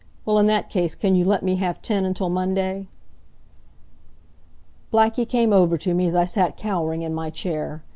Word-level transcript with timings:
'Well, 0.25 0.39
in 0.39 0.47
that 0.47 0.71
case 0.71 0.95
can 0.95 1.13
you 1.15 1.23
let 1.25 1.43
me 1.43 1.57
have 1.57 1.79
ten 1.79 2.05
until 2.05 2.27
Monday?'" 2.27 2.87
Blackie 4.91 5.29
came 5.29 5.53
over 5.53 5.77
to 5.77 5.93
me 5.93 6.07
as 6.07 6.15
I 6.15 6.25
sat 6.25 6.57
cowering 6.57 7.03
in 7.03 7.13
my 7.13 7.29
chair. 7.29 7.83